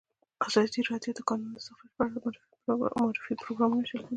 ازادي 0.47 0.81
راډیو 0.89 1.11
د 1.13 1.17
د 1.17 1.21
کانونو 1.29 1.57
استخراج 1.59 1.91
په 1.97 2.03
اړه 2.29 2.41
د 2.67 2.69
معارفې 2.95 3.33
پروګرامونه 3.43 3.83
چلولي. 3.89 4.09